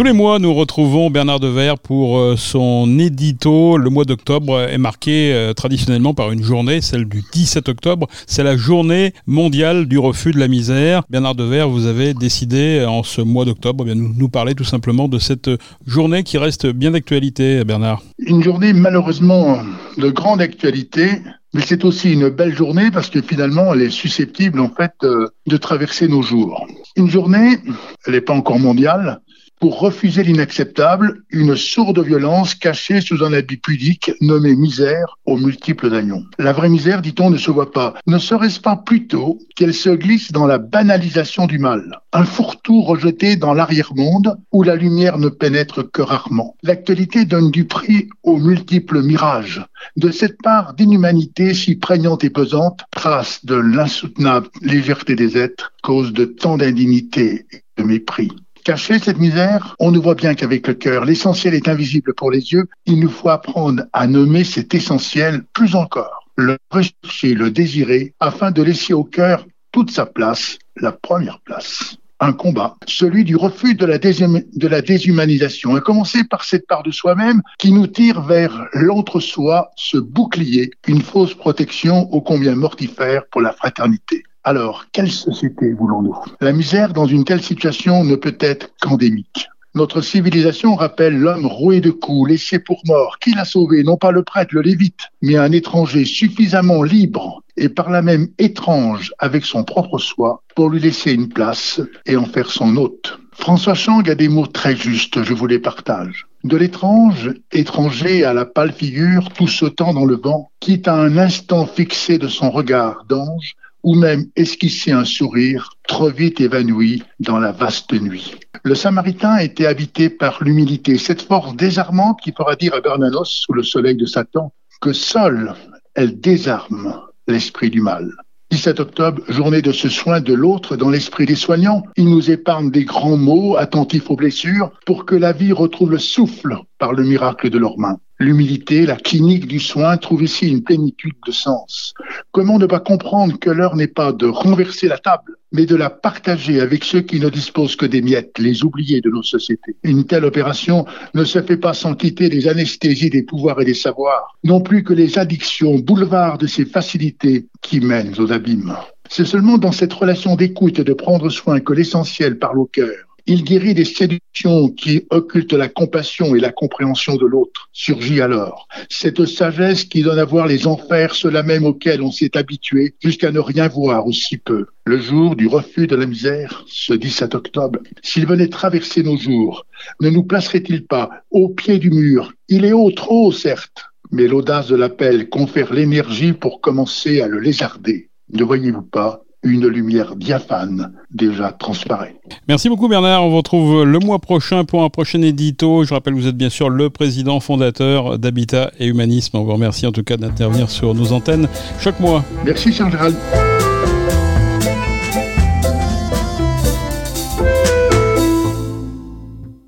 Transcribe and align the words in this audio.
Tous 0.00 0.04
les 0.04 0.14
mois, 0.14 0.38
nous 0.38 0.54
retrouvons 0.54 1.10
Bernard 1.10 1.40
Devers 1.40 1.78
pour 1.78 2.18
euh, 2.18 2.34
son 2.34 2.98
édito. 2.98 3.76
Le 3.76 3.90
mois 3.90 4.06
d'octobre 4.06 4.58
est 4.58 4.78
marqué 4.78 5.34
euh, 5.34 5.52
traditionnellement 5.52 6.14
par 6.14 6.32
une 6.32 6.42
journée, 6.42 6.80
celle 6.80 7.04
du 7.04 7.22
17 7.34 7.68
octobre. 7.68 8.06
C'est 8.26 8.42
la 8.42 8.56
journée 8.56 9.12
mondiale 9.26 9.84
du 9.84 9.98
refus 9.98 10.30
de 10.30 10.38
la 10.38 10.48
misère. 10.48 11.02
Bernard 11.10 11.34
Devers, 11.34 11.68
vous 11.68 11.84
avez 11.84 12.14
décidé 12.14 12.82
en 12.88 13.02
ce 13.02 13.20
mois 13.20 13.44
d'octobre 13.44 13.84
de 13.84 13.92
nous 13.92 14.28
parler 14.30 14.54
tout 14.54 14.64
simplement 14.64 15.06
de 15.06 15.18
cette 15.18 15.50
journée 15.86 16.22
qui 16.22 16.38
reste 16.38 16.66
bien 16.66 16.92
d'actualité, 16.92 17.62
Bernard. 17.64 18.02
Une 18.20 18.42
journée 18.42 18.72
malheureusement 18.72 19.58
de 19.98 20.08
grande 20.08 20.40
actualité 20.40 21.20
mais 21.52 21.62
c'est 21.62 21.84
aussi 21.84 22.12
une 22.12 22.28
belle 22.28 22.54
journée 22.54 22.92
parce 22.92 23.10
que 23.10 23.20
finalement, 23.20 23.74
elle 23.74 23.82
est 23.82 23.90
susceptible 23.90 24.60
en 24.60 24.70
fait 24.70 24.92
de 25.02 25.56
traverser 25.56 26.06
nos 26.06 26.22
jours. 26.22 26.64
Une 26.94 27.10
journée, 27.10 27.58
elle 28.06 28.12
n'est 28.12 28.20
pas 28.20 28.34
encore 28.34 28.60
mondiale, 28.60 29.20
pour 29.60 29.78
refuser 29.78 30.22
l'inacceptable, 30.22 31.22
une 31.28 31.54
sourde 31.54 32.02
violence 32.02 32.54
cachée 32.54 33.02
sous 33.02 33.22
un 33.22 33.34
habit 33.34 33.58
pudique 33.58 34.10
nommé 34.22 34.56
misère 34.56 35.18
aux 35.26 35.36
multiples 35.36 35.90
dagnons. 35.90 36.24
La 36.38 36.54
vraie 36.54 36.70
misère, 36.70 37.02
dit-on, 37.02 37.28
ne 37.28 37.36
se 37.36 37.50
voit 37.50 37.70
pas. 37.70 37.94
Ne 38.06 38.18
serait-ce 38.18 38.58
pas 38.58 38.76
plutôt 38.76 39.38
qu'elle 39.54 39.74
se 39.74 39.90
glisse 39.90 40.32
dans 40.32 40.46
la 40.46 40.56
banalisation 40.56 41.46
du 41.46 41.58
mal? 41.58 42.00
Un 42.12 42.24
fourre-tout 42.24 42.80
rejeté 42.80 43.36
dans 43.36 43.52
l'arrière-monde 43.52 44.38
où 44.50 44.62
la 44.62 44.76
lumière 44.76 45.18
ne 45.18 45.28
pénètre 45.28 45.88
que 45.90 46.00
rarement. 46.00 46.56
L'actualité 46.62 47.26
donne 47.26 47.50
du 47.50 47.66
prix 47.66 48.08
aux 48.22 48.38
multiples 48.38 49.02
mirages. 49.02 49.62
De 49.96 50.10
cette 50.10 50.40
part 50.42 50.72
d'inhumanité 50.72 51.52
si 51.52 51.76
prégnante 51.76 52.24
et 52.24 52.30
pesante, 52.30 52.80
trace 52.92 53.44
de 53.44 53.56
l'insoutenable 53.56 54.48
légèreté 54.62 55.16
des 55.16 55.36
êtres, 55.36 55.72
cause 55.82 56.14
de 56.14 56.24
tant 56.24 56.56
d'indignité 56.56 57.46
et 57.52 57.62
de 57.76 57.84
mépris. 57.84 58.30
Cacher 58.64 58.98
cette 58.98 59.18
misère, 59.18 59.74
on 59.78 59.90
ne 59.90 59.98
voit 59.98 60.14
bien 60.14 60.34
qu'avec 60.34 60.66
le 60.66 60.74
cœur. 60.74 61.04
L'essentiel 61.04 61.54
est 61.54 61.68
invisible 61.68 62.14
pour 62.14 62.30
les 62.30 62.52
yeux. 62.52 62.66
Il 62.86 63.00
nous 63.00 63.08
faut 63.08 63.30
apprendre 63.30 63.84
à 63.92 64.06
nommer 64.06 64.44
cet 64.44 64.74
essentiel 64.74 65.42
plus 65.54 65.74
encore, 65.74 66.26
le 66.36 66.58
rechercher, 66.70 67.34
le 67.34 67.50
désirer, 67.50 68.14
afin 68.20 68.50
de 68.50 68.62
laisser 68.62 68.92
au 68.92 69.04
cœur 69.04 69.46
toute 69.72 69.90
sa 69.90 70.06
place, 70.06 70.58
la 70.76 70.92
première 70.92 71.40
place 71.40 71.96
un 72.20 72.32
combat, 72.34 72.76
celui 72.86 73.24
du 73.24 73.34
refus 73.34 73.74
de 73.74 73.86
la, 73.86 73.98
de 73.98 74.68
la, 74.68 74.82
déshumanisation, 74.82 75.74
à 75.74 75.80
commencer 75.80 76.22
par 76.24 76.44
cette 76.44 76.66
part 76.66 76.82
de 76.82 76.90
soi-même 76.90 77.40
qui 77.58 77.72
nous 77.72 77.86
tire 77.86 78.20
vers 78.20 78.68
l'entre-soi, 78.74 79.70
ce 79.76 79.96
bouclier, 79.96 80.70
une 80.86 81.00
fausse 81.00 81.34
protection 81.34 82.12
ô 82.12 82.20
combien 82.20 82.54
mortifère 82.54 83.22
pour 83.30 83.40
la 83.40 83.52
fraternité. 83.52 84.22
Alors, 84.42 84.86
quelle 84.92 85.10
société 85.10 85.72
voulons-nous? 85.74 86.16
La 86.40 86.52
misère 86.52 86.94
dans 86.94 87.04
une 87.04 87.24
telle 87.24 87.42
situation 87.42 88.04
ne 88.04 88.16
peut 88.16 88.38
être 88.40 88.70
qu'endémique. 88.80 89.48
Notre 89.74 90.00
civilisation 90.00 90.74
rappelle 90.74 91.16
l'homme 91.16 91.46
roué 91.46 91.80
de 91.80 91.90
coups, 91.90 92.30
laissé 92.30 92.58
pour 92.58 92.80
mort. 92.86 93.18
Qui 93.20 93.34
l'a 93.34 93.44
sauvé 93.44 93.84
Non 93.84 93.98
pas 93.98 94.12
le 94.12 94.22
prêtre, 94.22 94.54
le 94.54 94.62
lévite, 94.62 95.10
mais 95.20 95.36
un 95.36 95.52
étranger 95.52 96.06
suffisamment 96.06 96.82
libre 96.82 97.42
et 97.58 97.68
par 97.68 97.90
là 97.90 98.00
même 98.00 98.28
étrange 98.38 99.12
avec 99.18 99.44
son 99.44 99.62
propre 99.62 99.98
soi 99.98 100.42
pour 100.56 100.70
lui 100.70 100.80
laisser 100.80 101.12
une 101.12 101.28
place 101.28 101.80
et 102.06 102.16
en 102.16 102.24
faire 102.24 102.50
son 102.50 102.76
hôte. 102.76 103.18
François 103.32 103.74
Chang 103.74 104.02
a 104.08 104.14
des 104.14 104.28
mots 104.28 104.46
très 104.46 104.74
justes, 104.74 105.22
je 105.22 105.34
vous 105.34 105.46
les 105.46 105.58
partage. 105.58 106.26
De 106.42 106.56
l'étrange, 106.56 107.30
étranger 107.52 108.24
à 108.24 108.32
la 108.32 108.46
pâle 108.46 108.72
figure, 108.72 109.30
tout 109.30 109.48
sautant 109.48 109.92
dans 109.92 110.06
le 110.06 110.16
vent, 110.16 110.50
quitte 110.60 110.88
à 110.88 110.94
un 110.94 111.18
instant 111.18 111.66
fixé 111.66 112.16
de 112.16 112.28
son 112.28 112.50
regard 112.50 113.04
d'ange, 113.08 113.54
ou 113.82 113.94
même 113.94 114.26
esquisser 114.36 114.92
un 114.92 115.04
sourire 115.04 115.70
trop 115.86 116.10
vite 116.10 116.40
évanoui 116.40 117.02
dans 117.18 117.38
la 117.38 117.52
vaste 117.52 117.92
nuit. 117.92 118.34
Le 118.62 118.74
Samaritain 118.74 119.38
était 119.38 119.66
habité 119.66 120.10
par 120.10 120.42
l'humilité, 120.42 120.98
cette 120.98 121.22
force 121.22 121.56
désarmante 121.56 122.20
qui 122.22 122.32
fera 122.32 122.56
dire 122.56 122.74
à 122.74 122.80
Bernanos 122.80 123.42
sous 123.44 123.52
le 123.52 123.62
soleil 123.62 123.96
de 123.96 124.06
Satan 124.06 124.52
que 124.80 124.92
seule 124.92 125.54
elle 125.94 126.20
désarme 126.20 127.00
l'esprit 127.26 127.70
du 127.70 127.80
mal. 127.80 128.10
17 128.50 128.80
octobre, 128.80 129.22
journée 129.28 129.62
de 129.62 129.70
ce 129.70 129.88
soin 129.88 130.20
de 130.20 130.34
l'autre 130.34 130.74
dans 130.74 130.90
l'esprit 130.90 131.24
des 131.24 131.36
soignants. 131.36 131.84
Il 131.96 132.06
nous 132.06 132.32
épargne 132.32 132.70
des 132.72 132.84
grands 132.84 133.16
mots, 133.16 133.56
attentifs 133.56 134.10
aux 134.10 134.16
blessures, 134.16 134.72
pour 134.86 135.06
que 135.06 135.14
la 135.14 135.32
vie 135.32 135.52
retrouve 135.52 135.92
le 135.92 135.98
souffle 135.98 136.56
par 136.78 136.92
le 136.92 137.04
miracle 137.04 137.48
de 137.48 137.58
leurs 137.58 137.78
mains. 137.78 137.98
L'humilité, 138.18 138.86
la 138.86 138.96
clinique 138.96 139.46
du 139.46 139.60
soin 139.60 139.96
trouve 139.96 140.24
ici 140.24 140.48
une 140.48 140.64
plénitude 140.64 141.14
de 141.26 141.32
sens. 141.32 141.94
Comment 142.32 142.58
ne 142.58 142.66
pas 142.66 142.78
comprendre 142.78 143.38
que 143.40 143.50
l'heure 143.50 143.74
n'est 143.74 143.88
pas 143.88 144.12
de 144.12 144.26
renverser 144.26 144.86
la 144.86 144.98
table, 144.98 145.36
mais 145.50 145.66
de 145.66 145.74
la 145.74 145.90
partager 145.90 146.60
avec 146.60 146.84
ceux 146.84 147.00
qui 147.00 147.18
ne 147.18 147.28
disposent 147.28 147.74
que 147.74 147.86
des 147.86 148.02
miettes, 148.02 148.38
les 148.38 148.62
oubliés 148.62 149.00
de 149.00 149.10
nos 149.10 149.24
sociétés. 149.24 149.76
Une 149.82 150.04
telle 150.04 150.24
opération 150.24 150.84
ne 151.14 151.24
se 151.24 151.42
fait 151.42 151.56
pas 151.56 151.74
sans 151.74 151.94
quitter 151.94 152.28
les 152.28 152.46
anesthésies 152.46 153.10
des 153.10 153.24
pouvoirs 153.24 153.60
et 153.60 153.64
des 153.64 153.74
savoirs, 153.74 154.36
non 154.44 154.60
plus 154.60 154.84
que 154.84 154.94
les 154.94 155.18
addictions, 155.18 155.80
boulevards 155.80 156.38
de 156.38 156.46
ces 156.46 156.64
facilités 156.64 157.48
qui 157.62 157.80
mènent 157.80 158.14
aux 158.18 158.30
abîmes. 158.30 158.76
C'est 159.08 159.24
seulement 159.24 159.58
dans 159.58 159.72
cette 159.72 159.92
relation 159.92 160.36
d'écoute 160.36 160.78
et 160.78 160.84
de 160.84 160.92
prendre 160.92 161.30
soin 161.30 161.58
que 161.58 161.72
l'essentiel 161.72 162.38
parle 162.38 162.60
au 162.60 162.66
cœur 162.66 162.94
il 163.30 163.44
guérit 163.44 163.74
des 163.74 163.84
séductions 163.84 164.70
qui 164.70 165.06
occultent 165.10 165.52
la 165.52 165.68
compassion 165.68 166.34
et 166.34 166.40
la 166.40 166.50
compréhension 166.50 167.14
de 167.14 167.24
l'autre. 167.24 167.68
Surgit 167.72 168.20
alors 168.20 168.66
cette 168.88 169.24
sagesse 169.24 169.84
qui 169.84 170.02
donne 170.02 170.18
à 170.18 170.24
voir 170.24 170.48
les 170.48 170.66
enfers, 170.66 171.14
ceux-là 171.14 171.44
même 171.44 171.64
auxquels 171.64 172.02
on 172.02 172.10
s'est 172.10 172.36
habitué, 172.36 172.96
jusqu'à 172.98 173.30
ne 173.30 173.38
rien 173.38 173.68
voir 173.68 174.04
aussi 174.08 174.36
peu. 174.36 174.66
Le 174.84 174.98
jour 174.98 175.36
du 175.36 175.46
refus 175.46 175.86
de 175.86 175.94
la 175.94 176.06
misère, 176.06 176.64
ce 176.66 176.92
17 176.92 177.36
octobre, 177.36 177.78
s'il 178.02 178.26
venait 178.26 178.48
traverser 178.48 179.04
nos 179.04 179.16
jours, 179.16 179.64
ne 180.00 180.10
nous 180.10 180.24
placerait-il 180.24 180.86
pas 180.86 181.10
au 181.30 181.50
pied 181.50 181.78
du 181.78 181.90
mur? 181.90 182.32
Il 182.48 182.64
est 182.64 182.72
haut, 182.72 182.90
trop 182.90 183.28
haut, 183.28 183.32
certes, 183.32 183.84
mais 184.10 184.26
l'audace 184.26 184.66
de 184.66 184.74
l'appel 184.74 185.28
confère 185.28 185.72
l'énergie 185.72 186.32
pour 186.32 186.60
commencer 186.60 187.20
à 187.20 187.28
le 187.28 187.38
lézarder. 187.38 188.10
Ne 188.32 188.42
voyez-vous 188.42 188.82
pas 188.82 189.22
une 189.42 189.66
lumière 189.66 190.16
diaphane 190.16 190.92
déjà 191.10 191.52
transparaît. 191.52 192.16
Merci 192.48 192.68
beaucoup 192.68 192.88
Bernard, 192.88 193.24
on 193.24 193.30
vous 193.30 193.38
retrouve 193.38 193.84
le 193.84 193.98
mois 193.98 194.18
prochain 194.18 194.64
pour 194.64 194.82
un 194.82 194.90
prochain 194.90 195.22
édito. 195.22 195.84
Je 195.84 195.94
rappelle, 195.94 196.14
vous 196.14 196.26
êtes 196.26 196.36
bien 196.36 196.50
sûr 196.50 196.68
le 196.68 196.90
président 196.90 197.40
fondateur 197.40 198.18
d'Habitat 198.18 198.70
et 198.78 198.86
Humanisme. 198.86 199.36
On 199.38 199.44
vous 199.44 199.52
remercie 199.52 199.86
en 199.86 199.92
tout 199.92 200.02
cas 200.02 200.16
d'intervenir 200.16 200.70
sur 200.70 200.94
nos 200.94 201.12
antennes 201.12 201.48
chaque 201.80 202.00
mois. 202.00 202.24
Merci 202.44 202.72
Charles 202.72 202.92
Gérald. 202.92 203.16